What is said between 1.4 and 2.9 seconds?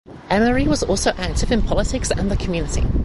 in politics and the community.